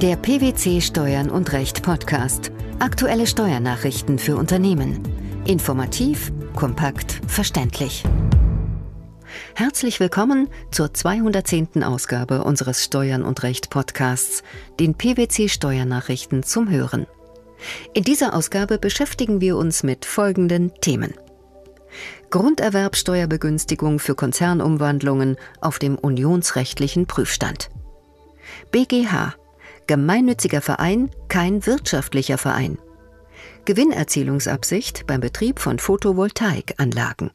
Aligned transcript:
Der 0.00 0.14
PwC 0.14 0.80
Steuern 0.80 1.28
und 1.28 1.52
Recht 1.52 1.82
Podcast. 1.82 2.52
Aktuelle 2.78 3.26
Steuernachrichten 3.26 4.20
für 4.20 4.36
Unternehmen. 4.36 5.02
Informativ, 5.44 6.30
kompakt, 6.54 7.20
verständlich. 7.26 8.04
Herzlich 9.56 9.98
willkommen 9.98 10.50
zur 10.70 10.94
210. 10.94 11.82
Ausgabe 11.82 12.44
unseres 12.44 12.84
Steuern 12.84 13.24
und 13.24 13.42
Recht 13.42 13.70
Podcasts, 13.70 14.44
den 14.78 14.94
PwC 14.94 15.48
Steuernachrichten 15.48 16.44
zum 16.44 16.70
Hören. 16.70 17.08
In 17.92 18.04
dieser 18.04 18.34
Ausgabe 18.34 18.78
beschäftigen 18.78 19.40
wir 19.40 19.56
uns 19.56 19.82
mit 19.82 20.04
folgenden 20.04 20.72
Themen. 20.80 21.12
Grunderwerbsteuerbegünstigung 22.30 23.98
für 23.98 24.14
Konzernumwandlungen 24.14 25.36
auf 25.60 25.80
dem 25.80 25.98
unionsrechtlichen 25.98 27.06
Prüfstand. 27.06 27.68
BGH 28.70 29.34
Gemeinnütziger 29.88 30.60
Verein, 30.60 31.10
kein 31.28 31.64
wirtschaftlicher 31.64 32.36
Verein. 32.36 32.76
Gewinnerzielungsabsicht 33.64 35.06
beim 35.06 35.22
Betrieb 35.22 35.58
von 35.58 35.78
Photovoltaikanlagen. 35.78 37.30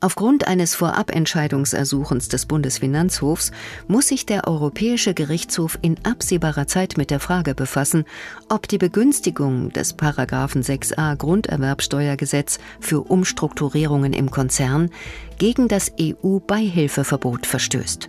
Aufgrund 0.00 0.48
eines 0.48 0.74
Vorabentscheidungsersuchens 0.74 2.26
des 2.26 2.46
Bundesfinanzhofs 2.46 3.52
muss 3.86 4.08
sich 4.08 4.26
der 4.26 4.48
Europäische 4.48 5.14
Gerichtshof 5.14 5.78
in 5.80 6.04
absehbarer 6.04 6.66
Zeit 6.66 6.96
mit 6.96 7.12
der 7.12 7.20
Frage 7.20 7.54
befassen, 7.54 8.04
ob 8.48 8.66
die 8.66 8.78
Begünstigung 8.78 9.70
des 9.70 9.92
Paragraphen 9.92 10.64
6a 10.64 11.14
Grunderwerbsteuergesetz 11.14 12.58
für 12.80 13.02
Umstrukturierungen 13.02 14.12
im 14.12 14.32
Konzern 14.32 14.90
gegen 15.38 15.68
das 15.68 15.92
EU-Beihilfeverbot 16.00 17.46
verstößt. 17.46 18.08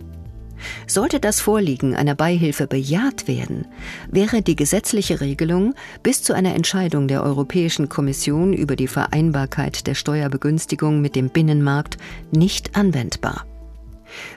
Sollte 0.86 1.20
das 1.20 1.40
Vorliegen 1.40 1.94
einer 1.94 2.14
Beihilfe 2.14 2.66
bejaht 2.66 3.28
werden, 3.28 3.66
wäre 4.10 4.42
die 4.42 4.56
gesetzliche 4.56 5.20
Regelung 5.20 5.74
bis 6.02 6.22
zu 6.22 6.32
einer 6.34 6.54
Entscheidung 6.54 7.08
der 7.08 7.22
Europäischen 7.22 7.88
Kommission 7.88 8.52
über 8.52 8.76
die 8.76 8.88
Vereinbarkeit 8.88 9.86
der 9.86 9.94
Steuerbegünstigung 9.94 11.00
mit 11.00 11.16
dem 11.16 11.30
Binnenmarkt 11.30 11.98
nicht 12.30 12.76
anwendbar. 12.76 13.44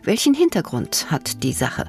Welchen 0.03 0.33
Hintergrund 0.33 1.11
hat 1.11 1.43
die 1.43 1.53
Sache? 1.53 1.85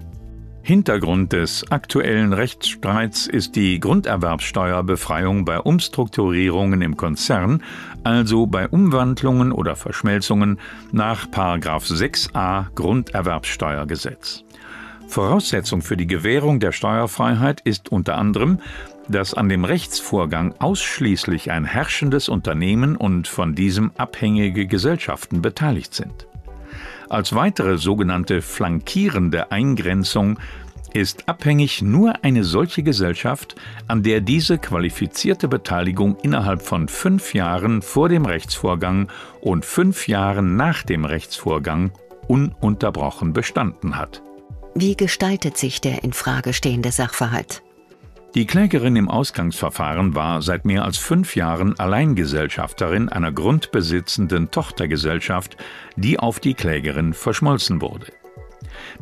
Hintergrund 0.69 1.33
des 1.33 1.73
aktuellen 1.73 2.35
Rechtsstreits 2.35 3.27
ist 3.27 3.57
die 3.57 3.81
Grunderwerbsteuerbefreiung 3.81 5.47
bei 5.47 5.61
Umstrukturierungen 5.61 6.83
im 6.83 6.99
Konzern, 6.99 7.63
also 8.05 8.47
bei 8.47 8.69
Umwandlungen 8.69 9.51
oder 9.51 9.77
Verschmelzungen 9.77 10.61
nach 10.93 11.27
6a 11.27 12.67
Grunderwerbsteuergesetz. 12.75 14.45
Voraussetzung 15.07 15.81
für 15.81 15.97
die 15.97 16.07
Gewährung 16.07 16.61
der 16.61 16.73
Steuerfreiheit 16.73 17.63
ist 17.63 17.91
unter 17.91 18.19
anderem, 18.19 18.59
dass 19.09 19.33
an 19.33 19.49
dem 19.49 19.65
Rechtsvorgang 19.65 20.55
ausschließlich 20.59 21.51
ein 21.51 21.65
herrschendes 21.65 22.29
Unternehmen 22.29 22.95
und 22.95 23.27
von 23.27 23.55
diesem 23.55 23.93
abhängige 23.97 24.67
Gesellschaften 24.67 25.41
beteiligt 25.41 25.95
sind. 25.95 26.29
Als 27.09 27.35
weitere 27.35 27.79
sogenannte 27.79 28.43
flankierende 28.43 29.51
Eingrenzung 29.51 30.39
ist 30.93 31.29
abhängig 31.29 31.83
nur 31.83 32.25
eine 32.25 32.45
solche 32.45 32.83
Gesellschaft, 32.83 33.55
an 33.87 34.03
der 34.03 34.21
diese 34.21 34.59
qualifizierte 34.59 35.49
Beteiligung 35.49 36.17
innerhalb 36.23 36.63
von 36.63 36.89
fünf 36.89 37.35
Jahren 37.35 37.83
vor 37.83 38.09
dem 38.09 38.25
Rechtsvorgang 38.25 39.09
und 39.41 39.65
fünf 39.65 40.09
Jahren 40.09 40.57
nach 40.57 40.83
dem 40.83 41.05
Rechtsvorgang 41.05 41.93
ununterbrochen 42.27 43.33
bestanden 43.33 43.97
hat. 43.97 44.23
Wie 44.75 44.97
gestaltet 44.97 45.57
sich 45.57 45.81
der 45.81 46.05
in 46.05 46.13
Frage 46.13 46.53
stehende 46.53 46.93
Sachverhalt? 46.93 47.63
Die 48.35 48.47
Klägerin 48.47 48.95
im 48.97 49.09
Ausgangsverfahren 49.09 50.15
war 50.15 50.43
seit 50.43 50.67
mehr 50.67 50.85
als 50.85 50.99
fünf 50.99 51.35
Jahren 51.35 51.79
Alleingesellschafterin 51.81 53.09
einer 53.09 53.33
grundbesitzenden 53.33 54.51
Tochtergesellschaft, 54.51 55.57
die 55.97 56.19
auf 56.19 56.39
die 56.39 56.53
Klägerin 56.53 57.15
verschmolzen 57.15 57.81
wurde. 57.81 58.13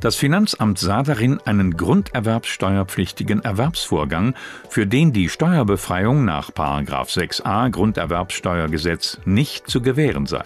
Das 0.00 0.15
Finanzamt 0.15 0.78
sah 0.78 1.03
darin 1.03 1.41
einen 1.45 1.77
grunderwerbssteuerpflichtigen 1.77 3.43
Erwerbsvorgang, 3.43 4.34
für 4.69 4.87
den 4.87 5.12
die 5.12 5.29
Steuerbefreiung 5.29 6.25
nach 6.25 6.50
6a 6.50 7.71
Grunderwerbssteuergesetz 7.71 9.19
nicht 9.25 9.69
zu 9.69 9.83
gewähren 9.83 10.27
sei. 10.27 10.45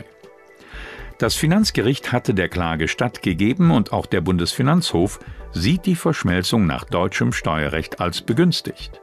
Das 1.18 1.34
Finanzgericht 1.34 2.12
hatte 2.12 2.32
der 2.32 2.48
Klage 2.48 2.88
stattgegeben 2.88 3.72
und 3.72 3.92
auch 3.92 4.06
der 4.06 4.22
Bundesfinanzhof 4.22 5.20
sieht 5.52 5.86
die 5.86 5.96
Verschmelzung 5.96 6.66
nach 6.66 6.84
deutschem 6.84 7.32
Steuerrecht 7.32 8.00
als 8.00 8.22
begünstigt. 8.22 9.00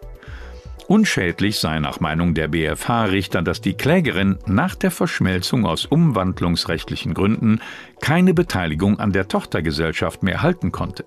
Unschädlich 0.87 1.59
sei 1.59 1.79
nach 1.79 1.99
Meinung 1.99 2.33
der 2.33 2.47
BFH-Richter, 2.47 3.41
dass 3.41 3.59
die 3.59 3.73
Klägerin 3.73 4.37
nach 4.45 4.73
der 4.73 4.89
Verschmelzung 4.89 5.65
aus 5.65 5.85
umwandlungsrechtlichen 5.85 7.13
Gründen 7.13 7.59
keine 7.99 8.33
Beteiligung 8.33 8.97
an 8.97 9.11
der 9.11 9.27
Tochtergesellschaft 9.27 10.23
mehr 10.23 10.35
erhalten 10.35 10.71
konnte. 10.71 11.05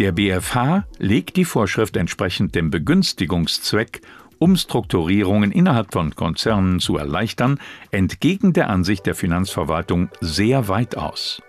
Der 0.00 0.10
BFH 0.12 0.86
legt 0.98 1.36
die 1.36 1.44
Vorschrift 1.44 1.96
entsprechend 1.96 2.56
dem 2.56 2.70
Begünstigungszweck 2.70 4.00
Umstrukturierungen 4.40 5.52
innerhalb 5.52 5.92
von 5.92 6.16
Konzernen 6.16 6.80
zu 6.80 6.96
erleichtern, 6.96 7.60
entgegen 7.90 8.54
der 8.54 8.70
Ansicht 8.70 9.06
der 9.06 9.14
Finanzverwaltung 9.14 10.08
sehr 10.20 10.66
weit 10.66 10.96
aus. 10.96 11.42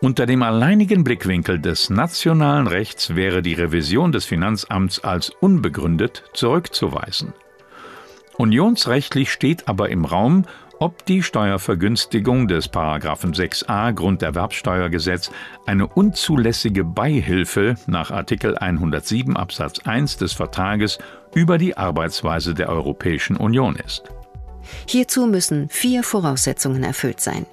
Unter 0.00 0.26
dem 0.26 0.42
alleinigen 0.42 1.04
Blickwinkel 1.04 1.58
des 1.58 1.88
nationalen 1.88 2.66
Rechts 2.66 3.14
wäre 3.14 3.42
die 3.42 3.54
Revision 3.54 4.12
des 4.12 4.24
Finanzamts 4.24 5.02
als 5.02 5.30
unbegründet 5.30 6.24
zurückzuweisen. 6.34 7.32
Unionsrechtlich 8.36 9.30
steht 9.32 9.68
aber 9.68 9.88
im 9.90 10.04
Raum, 10.04 10.44
ob 10.80 11.06
die 11.06 11.22
Steuervergünstigung 11.22 12.48
des 12.48 12.70
6a 12.70 13.92
Grunderwerbsteuergesetz 13.92 15.30
eine 15.66 15.86
unzulässige 15.86 16.84
Beihilfe 16.84 17.76
nach 17.86 18.10
Artikel 18.10 18.58
107 18.58 19.36
Absatz 19.36 19.78
1 19.84 20.16
des 20.16 20.32
Vertrages 20.32 20.98
über 21.34 21.58
die 21.58 21.76
Arbeitsweise 21.76 22.54
der 22.54 22.68
Europäischen 22.68 23.36
Union 23.36 23.76
ist. 23.76 24.02
Hierzu 24.88 25.26
müssen 25.26 25.68
vier 25.68 26.02
Voraussetzungen 26.02 26.82
erfüllt 26.82 27.20
sein. 27.20 27.46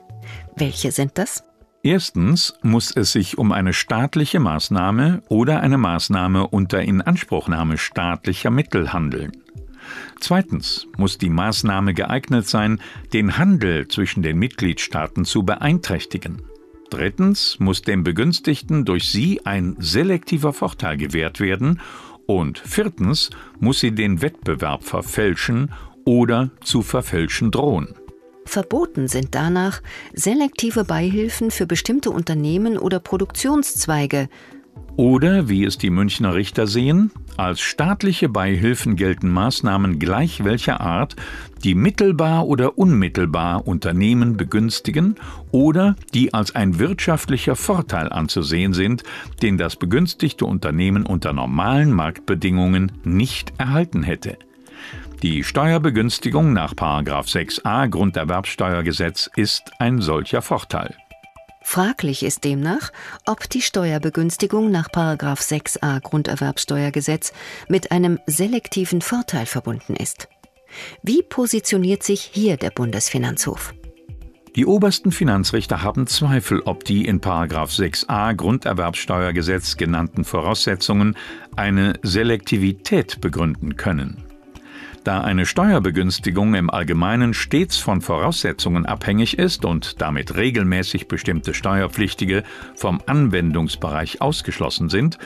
Welche 0.56 0.92
sind 0.92 1.18
das? 1.18 1.44
Erstens 1.84 2.54
muss 2.62 2.92
es 2.92 3.12
sich 3.12 3.40
um 3.40 3.52
eine 3.52 3.74
staatliche 3.74 4.40
Maßnahme 4.40 5.24
oder 5.30 5.62
eine 5.62 5.80
Maßnahme 5.80 6.48
unter 6.48 6.82
Inanspruchnahme 6.82 7.80
staatlicher 7.80 8.52
Mittel 8.52 8.94
handeln. 8.94 9.32
Zweitens 10.20 10.88
muss 10.96 11.18
die 11.18 11.32
Maßnahme 11.32 11.96
geeignet 11.96 12.48
sein, 12.48 12.80
den 13.14 13.38
Handel 13.40 13.88
zwischen 13.88 14.22
den 14.22 14.38
Mitgliedstaaten 14.38 15.26
zu 15.26 15.44
beeinträchtigen. 15.44 16.44
Drittens 16.92 17.58
muss 17.60 17.82
dem 17.82 18.04
Begünstigten 18.04 18.86
durch 18.86 19.10
sie 19.10 19.44
ein 19.46 19.76
selektiver 19.80 20.54
Vorteil 20.54 20.98
gewährt 20.98 21.40
werden 21.40 21.80
und 22.28 22.60
viertens 22.60 23.32
muss 23.60 23.80
sie 23.80 23.92
den 23.92 24.22
Wettbewerb 24.22 24.84
verfälschen 24.84 25.72
oder 26.06 26.52
zu 26.64 26.84
verfälschen 26.84 27.50
drohen. 27.50 27.96
Verboten 28.52 29.08
sind 29.08 29.34
danach 29.34 29.82
selektive 30.14 30.84
Beihilfen 30.84 31.52
für 31.52 31.66
bestimmte 31.66 32.12
Unternehmen 32.12 32.78
oder 32.78 33.00
Produktionszweige. 33.00 34.28
Oder, 34.98 35.48
wie 35.48 35.64
es 35.64 35.78
die 35.78 35.90
Münchner 35.90 36.36
Richter 36.36 36.68
sehen, 36.68 37.12
als 37.38 37.62
staatliche 37.62 38.28
Beihilfen 38.28 38.98
gelten 38.98 39.30
Maßnahmen 39.30 40.00
gleich 40.00 40.44
welcher 40.44 40.82
Art, 40.82 41.16
die 41.64 41.76
mittelbar 41.76 42.46
oder 42.46 42.78
unmittelbar 42.78 43.66
Unternehmen 43.66 44.36
begünstigen 44.36 45.16
oder 45.52 45.96
die 46.14 46.34
als 46.34 46.54
ein 46.54 46.78
wirtschaftlicher 46.78 47.56
Vorteil 47.56 48.12
anzusehen 48.12 48.74
sind, 48.74 49.04
den 49.42 49.58
das 49.58 49.78
begünstigte 49.78 50.46
Unternehmen 50.46 51.06
unter 51.06 51.32
normalen 51.32 51.94
Marktbedingungen 51.94 52.92
nicht 53.06 53.54
erhalten 53.58 54.04
hätte. 54.04 54.38
Die 55.24 55.44
Steuerbegünstigung 55.44 56.52
nach 56.52 56.74
6a 57.28 57.88
Grunderwerbsteuergesetz 57.88 59.30
ist 59.36 59.72
ein 59.78 60.02
solcher 60.02 60.42
Vorteil. 60.42 60.96
Fraglich 61.62 62.24
ist 62.24 62.44
demnach, 62.44 62.92
ob 63.28 63.48
die 63.48 63.62
Steuerbegünstigung 63.62 64.72
nach 64.72 64.88
6a 65.42 66.02
Grunderwerbsteuergesetz 66.02 67.34
mit 67.70 67.92
einem 67.92 68.18
selektiven 68.26 69.02
Vorteil 69.02 69.46
verbunden 69.46 69.96
ist. 69.96 70.28
Wie 71.04 71.22
positioniert 71.22 72.02
sich 72.02 72.22
hier 72.22 72.58
der 72.58 72.72
Bundesfinanzhof? 72.72 73.76
Die 74.56 74.66
obersten 74.66 75.12
Finanzrichter 75.12 75.84
haben 75.84 76.08
Zweifel, 76.08 76.64
ob 76.66 76.84
die 76.84 77.06
in 77.06 77.22
6a 77.70 78.34
Grunderwerbsteuergesetz 78.34 79.78
genannten 79.78 80.26
Voraussetzungen 80.26 81.16
eine 81.56 81.94
Selektivität 82.02 83.22
begründen 83.22 83.76
können. 83.78 84.31
Da 85.04 85.22
eine 85.22 85.48
Steuerbegünstigung 85.48 86.54
im 86.54 86.70
Allgemeinen 86.70 87.34
stets 87.34 87.78
von 87.78 88.02
Voraussetzungen 88.02 88.86
abhängig 88.86 89.40
ist 89.40 89.66
und 89.66 90.00
damit 90.00 90.36
regelmäßig 90.36 91.08
bestimmte 91.08 91.56
Steuerpflichtige 91.56 92.44
vom 92.76 93.02
Anwendungsbereich 93.08 94.22
ausgeschlossen 94.22 94.90
sind, 94.90 95.18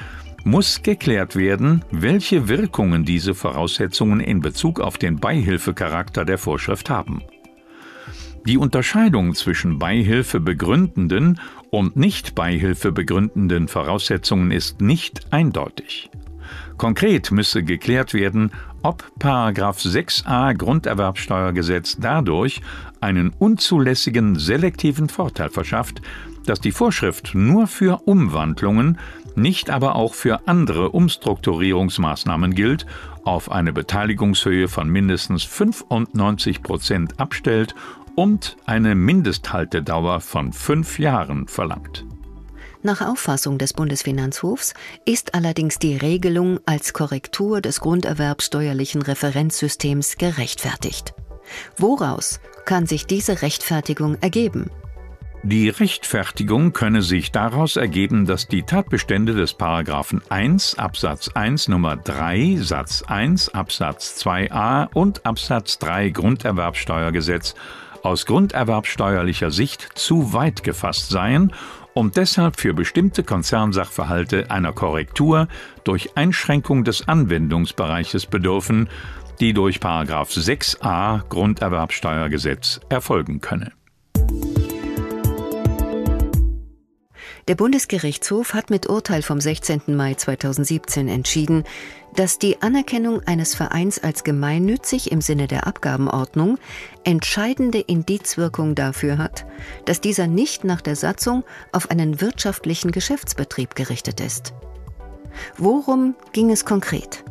muss 0.45 0.81
geklärt 0.81 1.35
werden, 1.35 1.83
welche 1.91 2.47
Wirkungen 2.47 3.03
diese 3.03 3.35
Voraussetzungen 3.35 4.21
in 4.21 4.39
Bezug 4.39 4.79
auf 4.79 4.97
den 4.97 5.17
Beihilfecharakter 5.19 6.23
der 6.23 6.37
Vorschrift 6.37 6.89
haben. 6.89 7.21
Die 8.47 8.57
Unterscheidung 8.57 9.33
zwischen 9.33 9.79
Beihilfe 9.79 10.39
begründenden 10.39 11.41
und 11.69 11.97
nicht 11.97 12.33
Beihilfe 12.35 12.93
begründenden 12.93 13.67
Voraussetzungen 13.67 14.51
ist 14.51 14.79
nicht 14.79 15.33
eindeutig. 15.33 16.11
Konkret 16.77 17.31
müsse 17.31 17.63
geklärt 17.63 18.13
werden, 18.13 18.51
ob 18.85 19.03
6a 19.19 20.53
Grunderwerbsteuergesetz 20.53 21.97
dadurch 21.99 22.61
einen 23.01 23.29
unzulässigen 23.29 24.37
selektiven 24.37 25.09
Vorteil 25.09 25.49
verschafft, 25.49 26.03
dass 26.45 26.59
die 26.59 26.71
Vorschrift 26.71 27.31
nur 27.33 27.65
für 27.65 28.01
Umwandlungen, 28.05 28.99
nicht 29.35 29.71
aber 29.71 29.95
auch 29.95 30.13
für 30.13 30.47
andere 30.47 30.91
Umstrukturierungsmaßnahmen 30.91 32.53
gilt, 32.53 32.85
auf 33.23 33.51
eine 33.51 33.73
Beteiligungshöhe 33.73 34.67
von 34.67 34.87
mindestens 34.87 35.43
95 35.43 36.61
Prozent 36.61 37.19
abstellt 37.19 37.73
und 38.15 38.55
eine 38.67 38.93
Mindesthaltedauer 38.93 40.21
von 40.21 40.53
fünf 40.53 40.99
Jahren 40.99 41.47
verlangt. 41.47 42.05
Nach 42.85 43.01
Auffassung 43.01 43.57
des 43.57 43.73
Bundesfinanzhofs 43.73 44.75
ist 45.05 45.33
allerdings 45.33 45.79
die 45.79 45.97
Regelung 45.97 46.59
als 46.67 46.93
Korrektur 46.93 47.59
des 47.59 47.79
grunderwerbsteuerlichen 47.79 49.01
Referenzsystems 49.01 50.17
gerechtfertigt. 50.17 51.15
Woraus 51.77 52.39
kann 52.65 52.85
sich 52.85 53.07
diese 53.07 53.41
Rechtfertigung 53.41 54.19
ergeben? 54.21 54.69
Die 55.41 55.67
Rechtfertigung 55.69 56.73
könne 56.73 57.01
sich 57.01 57.31
daraus 57.31 57.75
ergeben, 57.75 58.27
dass 58.27 58.47
die 58.47 58.61
Tatbestände 58.61 59.33
des 59.33 59.55
Paragraphen 59.55 60.21
1 60.29 60.77
Absatz 60.77 61.29
1 61.29 61.69
Nummer 61.69 61.95
3 61.95 62.57
Satz 62.57 63.01
1 63.01 63.55
Absatz 63.55 64.23
2a 64.23 64.93
und 64.93 65.25
Absatz 65.25 65.79
3 65.79 66.09
Grunderwerbsteuergesetz 66.11 67.55
aus 68.03 68.27
grunderwerbsteuerlicher 68.27 69.49
Sicht 69.49 69.89
zu 69.95 70.33
weit 70.33 70.61
gefasst 70.61 71.09
seien 71.09 71.51
und 71.95 72.17
deshalb 72.17 72.59
für 72.59 72.73
bestimmte 72.73 73.23
Konzernsachverhalte 73.23 74.51
einer 74.51 74.73
Korrektur 74.73 75.47
durch 75.85 76.15
Einschränkung 76.15 76.83
des 76.83 77.07
Anwendungsbereiches 77.07 78.25
bedürfen, 78.25 78.89
die 79.39 79.53
durch 79.53 79.79
6a 80.35 81.27
Grunderwerbsteuergesetz 81.29 82.81
erfolgen 82.89 83.39
könne. 83.39 83.71
Der 87.47 87.53
Bundesgerichtshof 87.53 88.55
hat 88.55 88.71
mit 88.71 88.89
Urteil 88.89 89.21
vom 89.21 89.39
16. 89.39 89.83
Mai 89.95 90.15
2017 90.15 91.07
entschieden, 91.07 91.63
dass 92.15 92.39
die 92.39 92.63
Anerkennung 92.63 93.21
eines 93.27 93.53
Vereins 93.53 94.03
als 94.03 94.23
gemeinnützig 94.23 95.11
im 95.11 95.21
Sinne 95.21 95.45
der 95.45 95.67
Abgabenordnung 95.67 96.57
entscheidende 97.03 97.81
Indizwirkung 97.81 98.73
dafür 98.73 99.19
hat, 99.19 99.45
dass 99.85 100.01
dieser 100.01 100.25
nicht 100.25 100.63
nach 100.63 100.81
der 100.81 100.95
Satzung 100.95 101.43
auf 101.71 101.91
einen 101.91 102.19
wirtschaftlichen 102.19 102.89
Geschäftsbetrieb 102.89 103.75
gerichtet 103.75 104.21
ist. 104.21 104.55
Worum 105.59 106.15
ging 106.33 106.49
es 106.49 106.65
konkret? 106.65 107.23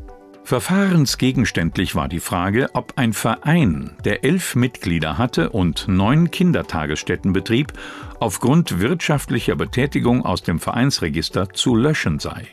Verfahrensgegenständlich 0.44 1.94
war 1.94 2.06
die 2.06 2.20
Frage, 2.20 2.68
ob 2.74 2.92
ein 2.96 3.14
Verein, 3.14 3.92
der 4.04 4.24
elf 4.24 4.54
Mitglieder 4.54 5.16
hatte 5.16 5.48
und 5.48 5.88
neun 5.88 6.30
Kindertagesstätten 6.30 7.32
betrieb, 7.32 7.72
aufgrund 8.20 8.78
wirtschaftlicher 8.78 9.56
Betätigung 9.56 10.22
aus 10.26 10.42
dem 10.42 10.60
Vereinsregister 10.60 11.48
zu 11.48 11.74
löschen 11.74 12.18
sei. 12.18 12.46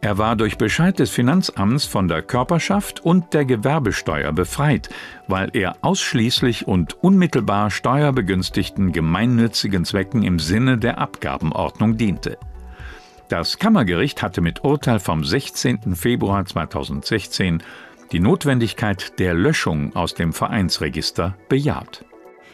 Er 0.00 0.18
war 0.18 0.34
durch 0.34 0.58
Bescheid 0.58 0.98
des 0.98 1.10
Finanzamts 1.10 1.84
von 1.84 2.08
der 2.08 2.22
Körperschaft 2.22 3.04
und 3.04 3.34
der 3.34 3.44
Gewerbesteuer 3.44 4.32
befreit, 4.32 4.88
weil 5.28 5.50
er 5.52 5.76
ausschließlich 5.82 6.66
und 6.66 7.02
unmittelbar 7.04 7.70
steuerbegünstigten 7.70 8.90
gemeinnützigen 8.90 9.84
Zwecken 9.84 10.24
im 10.24 10.40
Sinne 10.40 10.76
der 10.76 10.98
Abgabenordnung 10.98 11.96
diente. 11.96 12.36
Das 13.28 13.58
Kammergericht 13.58 14.22
hatte 14.22 14.40
mit 14.40 14.62
Urteil 14.62 15.00
vom 15.00 15.24
16. 15.24 15.96
Februar 15.96 16.46
2016 16.46 17.62
die 18.12 18.20
Notwendigkeit 18.20 19.18
der 19.18 19.34
Löschung 19.34 19.96
aus 19.96 20.14
dem 20.14 20.32
Vereinsregister 20.32 21.36
bejaht. 21.48 22.04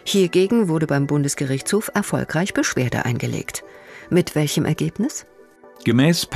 Hiergegen 0.05 0.69
wurde 0.69 0.87
beim 0.87 1.07
Bundesgerichtshof 1.07 1.91
erfolgreich 1.93 2.55
Beschwerde 2.55 3.05
eingelegt. 3.05 3.65
Mit 4.09 4.35
welchem 4.35 4.65
Ergebnis? 4.65 5.27
Gemäß 5.85 6.29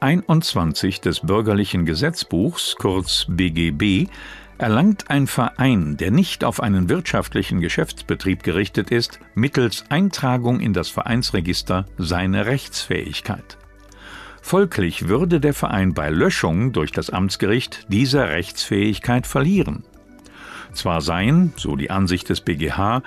21 0.00 1.00
des 1.00 1.20
Bürgerlichen 1.20 1.86
Gesetzbuchs, 1.86 2.76
kurz 2.76 3.26
BGB, 3.28 4.08
erlangt 4.58 5.08
ein 5.08 5.26
Verein, 5.26 5.96
der 5.96 6.10
nicht 6.10 6.44
auf 6.44 6.60
einen 6.60 6.88
wirtschaftlichen 6.88 7.60
Geschäftsbetrieb 7.60 8.42
gerichtet 8.42 8.90
ist, 8.90 9.18
mittels 9.34 9.84
Eintragung 9.88 10.60
in 10.60 10.72
das 10.72 10.88
Vereinsregister 10.88 11.86
seine 11.96 12.46
Rechtsfähigkeit. 12.46 13.56
Folglich 14.42 15.08
würde 15.08 15.40
der 15.40 15.54
Verein 15.54 15.94
bei 15.94 16.10
Löschung 16.10 16.72
durch 16.72 16.90
das 16.90 17.08
Amtsgericht 17.08 17.86
diese 17.88 18.28
Rechtsfähigkeit 18.28 19.26
verlieren. 19.26 19.84
Zwar 20.74 21.00
seien, 21.00 21.54
so 21.56 21.76
die 21.76 21.90
Ansicht 21.90 22.28
des 22.28 22.42
BGH, 22.42 23.02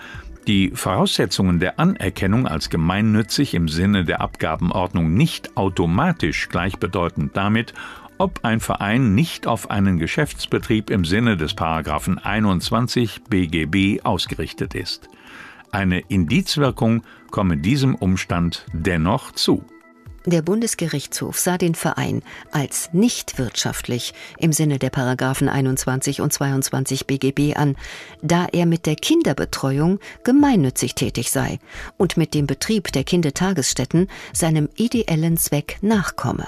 die 0.48 0.72
Voraussetzungen 0.74 1.60
der 1.60 1.80
Anerkennung 1.80 2.48
als 2.48 2.70
gemeinnützig 2.70 3.54
im 3.54 3.68
Sinne 3.68 4.06
der 4.06 4.22
Abgabenordnung 4.22 5.14
nicht 5.14 5.58
automatisch 5.58 6.50
gleichbedeutend 6.50 7.36
damit, 7.36 7.74
ob 8.18 8.40
ein 8.44 8.62
Verein 8.62 9.14
nicht 9.14 9.46
auf 9.46 9.70
einen 9.70 10.00
Geschäftsbetrieb 10.00 10.90
im 10.90 11.04
Sinne 11.04 11.36
des 11.36 11.54
Paragraphen 11.54 12.18
21 12.18 13.24
BGB 13.30 14.04
ausgerichtet 14.04 14.74
ist. 14.74 15.10
Eine 15.72 16.00
Indizwirkung 16.00 17.04
komme 17.30 17.58
diesem 17.58 17.94
Umstand 17.94 18.66
dennoch 18.72 19.34
zu. 19.34 19.66
Der 20.26 20.42
Bundesgerichtshof 20.42 21.38
sah 21.38 21.58
den 21.58 21.76
Verein 21.76 22.24
als 22.52 22.90
nicht 22.94 23.38
wirtschaftlich 23.38 24.14
im 24.40 24.54
Sinne 24.54 24.80
der 24.80 24.90
Paragraphen 24.90 25.50
21 25.50 26.20
und 26.20 26.34
22 26.34 27.06
BGB 27.06 27.56
an, 27.56 27.76
da 28.24 28.48
er 28.52 28.66
mit 28.66 28.88
der 28.88 28.96
Kinderbetreuung 28.96 30.00
gemeinnützig 30.24 30.96
tätig 30.96 31.30
sei 31.30 31.60
und 31.98 32.18
mit 32.18 32.34
dem 32.34 32.48
Betrieb 32.48 32.92
der 32.92 33.04
Kindertagesstätten 33.04 34.08
seinem 34.34 34.68
ideellen 34.76 35.38
Zweck 35.38 35.78
nachkomme. 35.82 36.48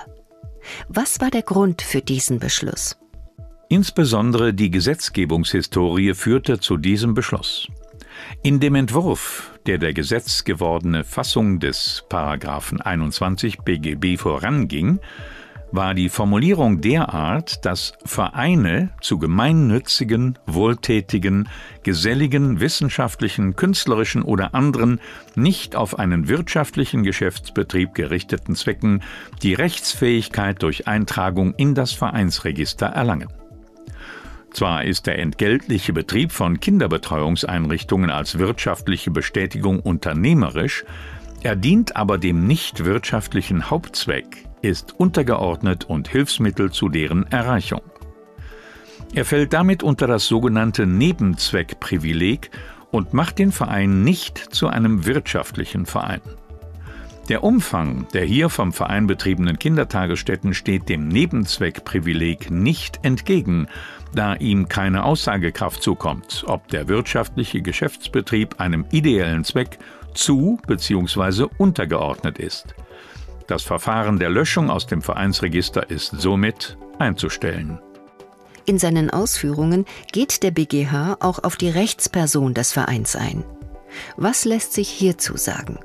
Was 0.87 1.21
war 1.21 1.29
der 1.29 1.43
Grund 1.43 1.83
für 1.83 2.01
diesen 2.01 2.39
Beschluss? 2.39 2.97
Insbesondere 3.69 4.53
die 4.53 4.71
Gesetzgebungshistorie 4.71 6.13
führte 6.15 6.59
zu 6.59 6.77
diesem 6.77 7.13
Beschluss. 7.13 7.67
In 8.43 8.59
dem 8.59 8.75
Entwurf, 8.75 9.51
der 9.65 9.77
der 9.77 9.93
gesetzgewordene 9.93 11.03
Fassung 11.03 11.59
des 11.59 12.03
Paragraphen 12.09 12.81
21 12.81 13.59
BGB 13.59 14.17
voranging, 14.17 14.99
war 15.71 15.93
die 15.93 16.09
Formulierung 16.09 16.81
derart, 16.81 17.65
dass 17.65 17.93
Vereine 18.05 18.91
zu 19.01 19.19
gemeinnützigen, 19.19 20.39
wohltätigen, 20.45 21.49
geselligen, 21.83 22.59
wissenschaftlichen, 22.59 23.55
künstlerischen 23.55 24.21
oder 24.23 24.55
anderen 24.55 24.99
nicht 25.35 25.75
auf 25.75 25.99
einen 25.99 26.29
wirtschaftlichen 26.29 27.03
Geschäftsbetrieb 27.03 27.93
gerichteten 27.93 28.55
Zwecken 28.55 29.03
die 29.43 29.53
Rechtsfähigkeit 29.53 30.61
durch 30.63 30.87
Eintragung 30.87 31.53
in 31.55 31.75
das 31.75 31.91
Vereinsregister 31.91 32.87
erlangen. 32.87 33.27
Zwar 34.57 34.85
ist 34.85 35.05
der 35.05 35.19
entgeltliche 35.19 35.93
Betrieb 35.93 36.31
von 36.31 36.59
Kinderbetreuungseinrichtungen 36.59 38.09
als 38.09 38.39
wirtschaftliche 38.39 39.11
Bestätigung 39.11 39.79
unternehmerisch, 39.79 40.83
er 41.43 41.55
dient 41.55 41.95
aber 41.95 42.17
dem 42.17 42.47
nicht 42.47 42.83
wirtschaftlichen 42.83 43.69
Hauptzweck, 43.69 44.47
ist 44.63 44.99
untergeordnet 44.99 45.85
und 45.85 46.07
Hilfsmittel 46.07 46.71
zu 46.71 46.89
deren 46.89 47.31
Erreichung. 47.31 47.83
Er 49.13 49.25
fällt 49.25 49.53
damit 49.53 49.83
unter 49.83 50.07
das 50.07 50.25
sogenannte 50.25 50.87
Nebenzweckprivileg 50.87 52.49
und 52.89 53.13
macht 53.13 53.37
den 53.37 53.51
Verein 53.51 54.03
nicht 54.03 54.39
zu 54.39 54.69
einem 54.69 55.05
wirtschaftlichen 55.05 55.85
Verein. 55.85 56.21
Der 57.29 57.43
Umfang 57.43 58.07
der 58.13 58.23
hier 58.23 58.49
vom 58.49 58.71
Verein 58.71 59.05
betriebenen 59.05 59.59
Kindertagesstätten 59.59 60.53
steht 60.53 60.87
dem 60.87 61.09
Nebenzweckprivileg 61.09 62.49
nicht 62.49 62.99
entgegen, 63.03 63.67
da 64.17 64.35
ihm 64.35 64.67
keine 64.67 65.03
Aussagekraft 65.03 65.81
zukommt, 65.81 66.43
ob 66.47 66.67
der 66.69 66.87
wirtschaftliche 66.87 67.61
Geschäftsbetrieb 67.61 68.59
einem 68.59 68.85
ideellen 68.91 69.43
Zweck 69.43 69.77
zu 70.13 70.59
bzw. 70.67 71.47
untergeordnet 71.57 72.39
ist. 72.39 72.75
Das 73.47 73.63
Verfahren 73.63 74.19
der 74.19 74.29
Löschung 74.29 74.69
aus 74.69 74.87
dem 74.87 75.01
Vereinsregister 75.01 75.89
ist 75.89 76.19
somit 76.19 76.77
einzustellen. 76.99 77.79
In 78.65 78.79
seinen 78.79 79.09
Ausführungen 79.09 79.85
geht 80.11 80.43
der 80.43 80.51
BGH 80.51 81.17
auch 81.21 81.43
auf 81.43 81.55
die 81.55 81.69
Rechtsperson 81.69 82.53
des 82.53 82.73
Vereins 82.73 83.15
ein. 83.15 83.45
Was 84.17 84.43
lässt 84.43 84.73
sich 84.73 84.89
hierzu 84.89 85.37
sagen? 85.37 85.79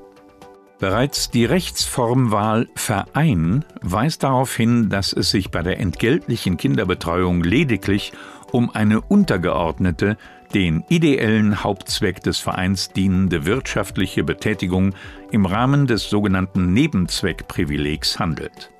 Bereits 0.82 1.30
die 1.30 1.44
Rechtsformwahl 1.44 2.66
Verein 2.74 3.64
weist 3.82 4.24
darauf 4.24 4.56
hin, 4.56 4.88
dass 4.88 5.12
es 5.12 5.30
sich 5.30 5.52
bei 5.52 5.62
der 5.62 5.78
entgeltlichen 5.78 6.56
Kinderbetreuung 6.56 7.44
lediglich 7.44 8.10
um 8.50 8.68
eine 8.68 9.00
untergeordnete, 9.00 10.16
den 10.54 10.82
ideellen 10.88 11.62
Hauptzweck 11.62 12.20
des 12.24 12.40
Vereins 12.40 12.88
dienende 12.88 13.46
wirtschaftliche 13.46 14.24
Betätigung 14.24 14.96
im 15.30 15.46
Rahmen 15.46 15.86
des 15.86 16.10
sogenannten 16.10 16.72
Nebenzweckprivilegs 16.72 18.18
handelt. 18.18 18.72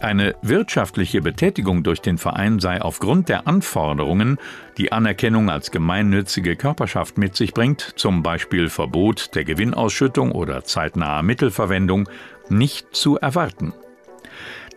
Eine 0.00 0.36
wirtschaftliche 0.42 1.20
Betätigung 1.20 1.82
durch 1.82 2.00
den 2.00 2.18
Verein 2.18 2.60
sei 2.60 2.80
aufgrund 2.80 3.28
der 3.28 3.48
Anforderungen, 3.48 4.38
die 4.76 4.92
Anerkennung 4.92 5.50
als 5.50 5.72
gemeinnützige 5.72 6.54
Körperschaft 6.54 7.18
mit 7.18 7.34
sich 7.34 7.52
bringt, 7.52 7.94
zum 7.96 8.22
Beispiel 8.22 8.68
Verbot 8.68 9.34
der 9.34 9.44
Gewinnausschüttung 9.44 10.30
oder 10.30 10.62
zeitnaher 10.62 11.22
Mittelverwendung, 11.22 12.08
nicht 12.48 12.94
zu 12.94 13.18
erwarten. 13.18 13.72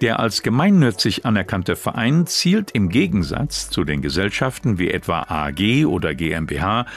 Der 0.01 0.19
als 0.19 0.41
gemeinnützig 0.41 1.25
anerkannte 1.25 1.75
Verein 1.75 2.25
zielt 2.25 2.71
im 2.71 2.89
Gegensatz 2.89 3.69
zu 3.69 3.83
den 3.83 4.01
Gesellschaften 4.01 4.79
wie 4.79 4.89
etwa 4.89 5.25
AG 5.27 5.85
oder 5.85 6.15
GmbH 6.15 6.87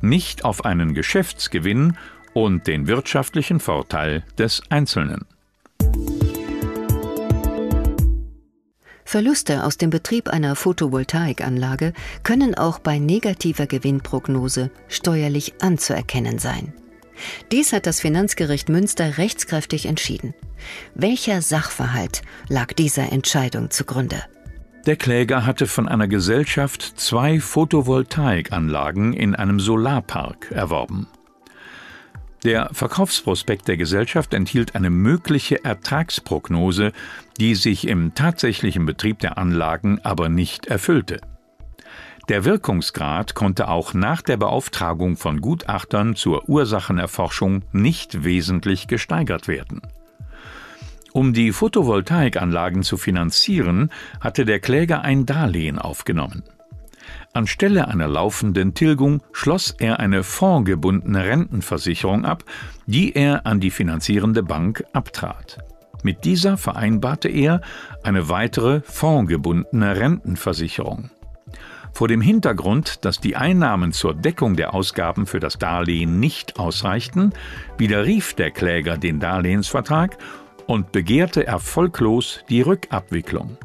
nicht 0.00 0.44
auf 0.46 0.64
einen 0.64 0.94
Geschäftsgewinn 0.94 1.98
und 2.32 2.66
den 2.66 2.86
wirtschaftlichen 2.86 3.60
Vorteil 3.60 4.24
des 4.38 4.62
Einzelnen. 4.70 5.26
Verluste 9.04 9.64
aus 9.64 9.76
dem 9.76 9.90
Betrieb 9.90 10.28
einer 10.28 10.56
Photovoltaikanlage 10.56 11.92
können 12.22 12.54
auch 12.54 12.78
bei 12.78 12.98
negativer 12.98 13.66
Gewinnprognose 13.66 14.70
steuerlich 14.88 15.54
anzuerkennen 15.60 16.38
sein. 16.38 16.72
Dies 17.52 17.72
hat 17.72 17.86
das 17.86 18.00
Finanzgericht 18.00 18.68
Münster 18.68 19.18
rechtskräftig 19.18 19.86
entschieden. 19.86 20.34
Welcher 20.94 21.42
Sachverhalt 21.42 22.22
lag 22.48 22.72
dieser 22.72 23.12
Entscheidung 23.12 23.70
zugrunde? 23.70 24.22
Der 24.86 24.96
Kläger 24.96 25.46
hatte 25.46 25.66
von 25.66 25.88
einer 25.88 26.08
Gesellschaft 26.08 26.82
zwei 26.96 27.40
Photovoltaikanlagen 27.40 29.12
in 29.14 29.34
einem 29.34 29.60
Solarpark 29.60 30.50
erworben. 30.50 31.06
Der 32.44 32.68
Verkaufsprospekt 32.72 33.68
der 33.68 33.78
Gesellschaft 33.78 34.34
enthielt 34.34 34.74
eine 34.74 34.90
mögliche 34.90 35.64
Ertragsprognose, 35.64 36.92
die 37.40 37.54
sich 37.54 37.88
im 37.88 38.14
tatsächlichen 38.14 38.84
Betrieb 38.84 39.18
der 39.20 39.38
Anlagen 39.38 39.98
aber 40.02 40.28
nicht 40.28 40.66
erfüllte. 40.66 41.22
Der 42.28 42.44
Wirkungsgrad 42.44 43.34
konnte 43.34 43.68
auch 43.68 43.94
nach 43.94 44.20
der 44.20 44.36
Beauftragung 44.36 45.16
von 45.16 45.40
Gutachtern 45.40 46.16
zur 46.16 46.48
Ursachenerforschung 46.48 47.62
nicht 47.72 48.24
wesentlich 48.24 48.88
gesteigert 48.88 49.48
werden. 49.48 49.80
Um 51.12 51.32
die 51.32 51.52
Photovoltaikanlagen 51.52 52.82
zu 52.82 52.96
finanzieren, 52.96 53.90
hatte 54.20 54.44
der 54.44 54.60
Kläger 54.60 55.02
ein 55.02 55.26
Darlehen 55.26 55.78
aufgenommen. 55.78 56.42
Anstelle 57.32 57.88
einer 57.88 58.08
laufenden 58.08 58.74
Tilgung 58.74 59.22
schloss 59.32 59.74
er 59.78 60.00
eine 60.00 60.22
fondgebundene 60.22 61.24
Rentenversicherung 61.24 62.24
ab, 62.24 62.44
die 62.86 63.14
er 63.14 63.46
an 63.46 63.60
die 63.60 63.70
finanzierende 63.70 64.42
Bank 64.42 64.84
abtrat. 64.92 65.58
Mit 66.02 66.24
dieser 66.24 66.56
vereinbarte 66.56 67.28
er 67.28 67.60
eine 68.02 68.28
weitere 68.28 68.82
fondgebundene 68.82 69.96
Rentenversicherung. 69.96 71.10
Vor 71.94 72.08
dem 72.08 72.20
Hintergrund, 72.20 73.04
dass 73.04 73.20
die 73.20 73.36
Einnahmen 73.36 73.92
zur 73.92 74.14
Deckung 74.14 74.56
der 74.56 74.74
Ausgaben 74.74 75.26
für 75.26 75.38
das 75.38 75.58
Darlehen 75.58 76.18
nicht 76.18 76.58
ausreichten, 76.58 77.32
widerrief 77.78 78.34
der 78.34 78.50
Kläger 78.50 78.98
den 78.98 79.20
Darlehensvertrag 79.20 80.18
und 80.66 80.92
begehrte 80.92 81.46
erfolglos 81.46 82.40
die 82.48 82.62
Rückabwicklung. 82.62 83.56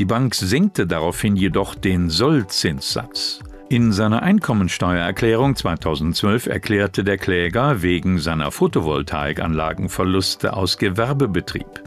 Die 0.00 0.06
Bank 0.06 0.34
senkte 0.34 0.86
daraufhin 0.86 1.36
jedoch 1.36 1.74
den 1.74 2.08
Sollzinssatz. 2.08 3.40
In 3.68 3.92
seiner 3.92 4.22
Einkommensteuererklärung 4.22 5.56
2012 5.56 6.46
erklärte 6.46 7.04
der 7.04 7.18
Kläger 7.18 7.82
wegen 7.82 8.18
seiner 8.18 8.50
Photovoltaikanlagen 8.50 9.90
Verluste 9.90 10.54
aus 10.54 10.78
Gewerbebetrieb. 10.78 11.82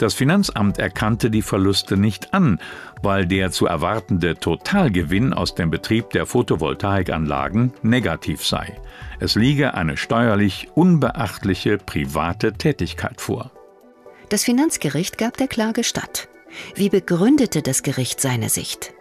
Das 0.00 0.14
Finanzamt 0.14 0.78
erkannte 0.78 1.30
die 1.30 1.40
Verluste 1.40 1.96
nicht 1.96 2.34
an, 2.34 2.58
weil 3.00 3.26
der 3.26 3.52
zu 3.52 3.66
erwartende 3.66 4.34
Totalgewinn 4.34 5.32
aus 5.32 5.54
dem 5.54 5.70
Betrieb 5.70 6.10
der 6.10 6.26
Photovoltaikanlagen 6.26 7.72
negativ 7.82 8.44
sei. 8.44 8.76
Es 9.20 9.36
liege 9.36 9.74
eine 9.74 9.96
steuerlich 9.96 10.70
unbeachtliche 10.74 11.78
private 11.78 12.54
Tätigkeit 12.54 13.20
vor. 13.20 13.52
Das 14.30 14.42
Finanzgericht 14.42 15.16
gab 15.16 15.36
der 15.36 15.46
Klage 15.46 15.84
statt. 15.84 16.28
Wie 16.74 16.88
begründete 16.88 17.62
das 17.62 17.82
Gericht 17.82 18.20
seine 18.20 18.48
Sicht? 18.48 18.92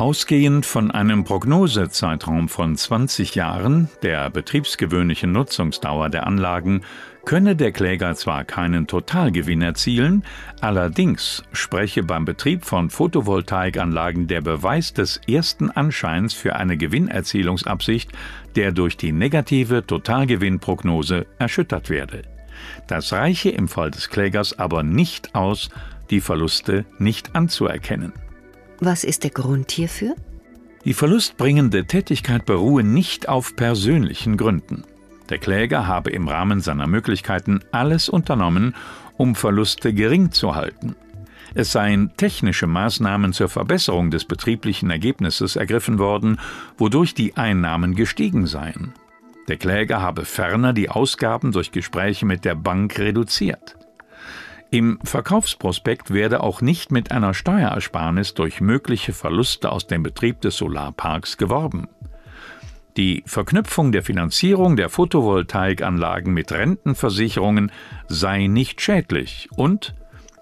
Ausgehend 0.00 0.64
von 0.64 0.90
einem 0.90 1.24
Prognosezeitraum 1.24 2.48
von 2.48 2.74
20 2.74 3.34
Jahren, 3.34 3.90
der 4.02 4.30
betriebsgewöhnlichen 4.30 5.30
Nutzungsdauer 5.30 6.08
der 6.08 6.26
Anlagen, 6.26 6.84
könne 7.26 7.54
der 7.54 7.70
Kläger 7.70 8.14
zwar 8.14 8.44
keinen 8.44 8.86
Totalgewinn 8.86 9.60
erzielen, 9.60 10.24
allerdings 10.62 11.42
spreche 11.52 12.02
beim 12.02 12.24
Betrieb 12.24 12.64
von 12.64 12.88
Photovoltaikanlagen 12.88 14.26
der 14.26 14.40
Beweis 14.40 14.94
des 14.94 15.20
ersten 15.28 15.70
Anscheins 15.70 16.32
für 16.32 16.56
eine 16.56 16.78
Gewinnerzielungsabsicht, 16.78 18.10
der 18.56 18.72
durch 18.72 18.96
die 18.96 19.12
negative 19.12 19.86
Totalgewinnprognose 19.86 21.26
erschüttert 21.38 21.90
werde. 21.90 22.22
Das 22.86 23.12
reiche 23.12 23.50
im 23.50 23.68
Fall 23.68 23.90
des 23.90 24.08
Klägers 24.08 24.58
aber 24.58 24.82
nicht 24.82 25.34
aus, 25.34 25.68
die 26.10 26.20
Verluste 26.20 26.84
nicht 26.98 27.34
anzuerkennen. 27.34 28.12
Was 28.80 29.04
ist 29.04 29.24
der 29.24 29.30
Grund 29.30 29.70
hierfür? 29.70 30.14
Die 30.84 30.94
verlustbringende 30.94 31.84
Tätigkeit 31.84 32.46
beruhe 32.46 32.82
nicht 32.82 33.28
auf 33.28 33.54
persönlichen 33.54 34.36
Gründen. 34.36 34.84
Der 35.28 35.38
Kläger 35.38 35.86
habe 35.86 36.10
im 36.10 36.26
Rahmen 36.26 36.60
seiner 36.60 36.86
Möglichkeiten 36.86 37.60
alles 37.70 38.08
unternommen, 38.08 38.74
um 39.16 39.34
Verluste 39.34 39.92
gering 39.92 40.32
zu 40.32 40.54
halten. 40.54 40.96
Es 41.54 41.72
seien 41.72 42.12
technische 42.16 42.66
Maßnahmen 42.66 43.32
zur 43.32 43.48
Verbesserung 43.48 44.10
des 44.10 44.24
betrieblichen 44.24 44.90
Ergebnisses 44.90 45.56
ergriffen 45.56 45.98
worden, 45.98 46.38
wodurch 46.78 47.14
die 47.14 47.36
Einnahmen 47.36 47.94
gestiegen 47.94 48.46
seien. 48.46 48.94
Der 49.48 49.56
Kläger 49.56 50.00
habe 50.00 50.24
ferner 50.24 50.72
die 50.72 50.88
Ausgaben 50.88 51.52
durch 51.52 51.72
Gespräche 51.72 52.24
mit 52.24 52.44
der 52.44 52.54
Bank 52.54 52.98
reduziert. 52.98 53.76
Im 54.72 55.00
Verkaufsprospekt 55.02 56.12
werde 56.12 56.42
auch 56.42 56.60
nicht 56.60 56.92
mit 56.92 57.10
einer 57.10 57.34
Steuerersparnis 57.34 58.34
durch 58.34 58.60
mögliche 58.60 59.12
Verluste 59.12 59.72
aus 59.72 59.88
dem 59.88 60.04
Betrieb 60.04 60.40
des 60.42 60.56
Solarparks 60.58 61.36
geworben. 61.36 61.88
Die 62.96 63.24
Verknüpfung 63.26 63.90
der 63.90 64.04
Finanzierung 64.04 64.76
der 64.76 64.88
Photovoltaikanlagen 64.88 66.32
mit 66.32 66.52
Rentenversicherungen 66.52 67.72
sei 68.08 68.46
nicht 68.46 68.80
schädlich 68.80 69.48
und 69.56 69.94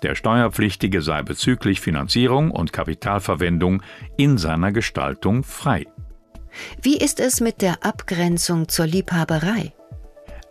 der 0.02 0.14
Steuerpflichtige 0.14 1.00
sei 1.00 1.22
bezüglich 1.22 1.80
Finanzierung 1.80 2.50
und 2.50 2.72
Kapitalverwendung 2.72 3.82
in 4.16 4.36
seiner 4.36 4.72
Gestaltung 4.72 5.42
frei. 5.42 5.86
Wie 6.82 6.98
ist 6.98 7.18
es 7.20 7.40
mit 7.40 7.62
der 7.62 7.84
Abgrenzung 7.84 8.68
zur 8.68 8.86
Liebhaberei? 8.86 9.72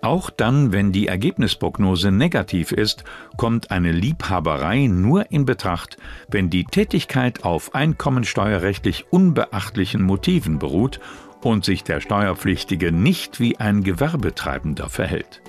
Auch 0.01 0.29
dann, 0.29 0.71
wenn 0.71 0.91
die 0.91 1.07
Ergebnisprognose 1.07 2.11
negativ 2.11 2.71
ist, 2.71 3.03
kommt 3.35 3.71
eine 3.71 3.91
Liebhaberei 3.91 4.87
nur 4.87 5.31
in 5.31 5.45
Betracht, 5.45 5.97
wenn 6.29 6.49
die 6.49 6.65
Tätigkeit 6.65 7.43
auf 7.43 7.73
einkommensteuerrechtlich 7.73 9.05
unbeachtlichen 9.09 10.03
Motiven 10.03 10.59
beruht 10.59 10.99
und 11.41 11.65
sich 11.65 11.83
der 11.83 11.99
Steuerpflichtige 11.99 12.91
nicht 12.91 13.39
wie 13.39 13.57
ein 13.57 13.83
Gewerbetreibender 13.83 14.89
verhält. 14.89 15.41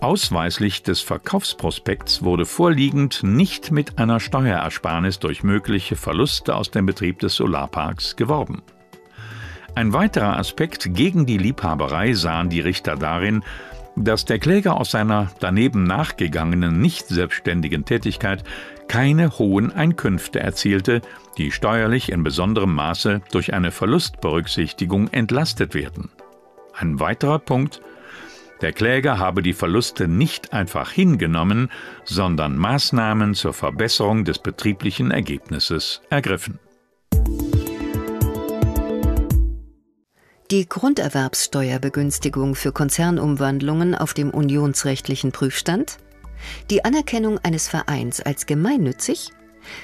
Ausweislich 0.00 0.82
des 0.82 1.00
Verkaufsprospekts 1.00 2.22
wurde 2.22 2.44
vorliegend 2.44 3.22
nicht 3.22 3.70
mit 3.70 3.98
einer 3.98 4.20
Steuerersparnis 4.20 5.18
durch 5.18 5.42
mögliche 5.42 5.96
Verluste 5.96 6.54
aus 6.54 6.70
dem 6.70 6.86
Betrieb 6.86 7.20
des 7.20 7.36
Solarparks 7.36 8.16
geworben. 8.16 8.62
Ein 9.76 9.92
weiterer 9.92 10.38
Aspekt 10.38 10.94
gegen 10.94 11.26
die 11.26 11.36
Liebhaberei 11.36 12.14
sahen 12.14 12.48
die 12.48 12.60
Richter 12.60 12.96
darin, 12.96 13.44
dass 13.94 14.24
der 14.24 14.38
Kläger 14.38 14.80
aus 14.80 14.92
seiner 14.92 15.30
daneben 15.38 15.84
nachgegangenen 15.84 16.80
nicht 16.80 17.08
selbstständigen 17.08 17.84
Tätigkeit 17.84 18.42
keine 18.88 19.38
hohen 19.38 19.70
Einkünfte 19.72 20.40
erzielte, 20.40 21.02
die 21.36 21.52
steuerlich 21.52 22.10
in 22.10 22.22
besonderem 22.22 22.74
Maße 22.74 23.20
durch 23.30 23.52
eine 23.52 23.70
Verlustberücksichtigung 23.70 25.08
entlastet 25.08 25.74
werden. 25.74 26.08
Ein 26.72 26.98
weiterer 26.98 27.38
Punkt 27.38 27.82
der 28.62 28.72
Kläger 28.72 29.18
habe 29.18 29.42
die 29.42 29.52
Verluste 29.52 30.08
nicht 30.08 30.54
einfach 30.54 30.90
hingenommen, 30.90 31.70
sondern 32.04 32.56
Maßnahmen 32.56 33.34
zur 33.34 33.52
Verbesserung 33.52 34.24
des 34.24 34.38
betrieblichen 34.38 35.10
Ergebnisses 35.10 36.00
ergriffen. 36.08 36.58
Die 40.50 40.68
Grunderwerbssteuerbegünstigung 40.68 42.54
für 42.54 42.72
Konzernumwandlungen 42.72 43.94
auf 43.94 44.14
dem 44.14 44.30
unionsrechtlichen 44.30 45.32
Prüfstand, 45.32 45.98
die 46.70 46.84
Anerkennung 46.84 47.38
eines 47.38 47.68
Vereins 47.68 48.20
als 48.20 48.46
gemeinnützig 48.46 49.30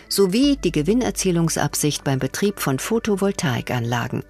sowie 0.08 0.56
die 0.62 0.70
Gewinnerzielungsabsicht 0.70 2.04
beim 2.04 2.20
Betrieb 2.20 2.60
von 2.60 2.78
Photovoltaikanlagen. 2.78 4.22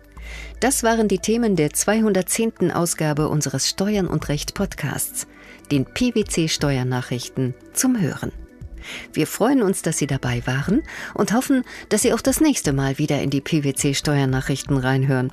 Das 0.60 0.82
waren 0.82 1.08
die 1.08 1.18
Themen 1.18 1.56
der 1.56 1.74
210. 1.74 2.72
Ausgabe 2.72 3.28
unseres 3.28 3.68
Steuern 3.68 4.06
und 4.06 4.30
Recht 4.30 4.54
Podcasts, 4.54 5.26
den 5.70 5.84
PwC 5.84 6.48
Steuernachrichten 6.48 7.54
zum 7.74 8.00
Hören. 8.00 8.32
Wir 9.12 9.26
freuen 9.26 9.62
uns, 9.62 9.82
dass 9.82 9.98
Sie 9.98 10.06
dabei 10.06 10.42
waren 10.46 10.82
und 11.14 11.34
hoffen, 11.34 11.64
dass 11.90 12.02
Sie 12.02 12.14
auch 12.14 12.22
das 12.22 12.40
nächste 12.40 12.72
Mal 12.72 12.98
wieder 12.98 13.20
in 13.20 13.30
die 13.30 13.42
PwC 13.42 13.94
Steuernachrichten 13.94 14.78
reinhören. 14.78 15.32